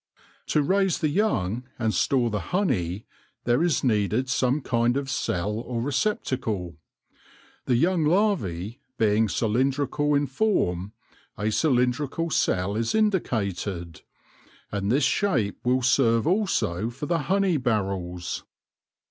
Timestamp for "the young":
0.97-1.65, 7.65-8.05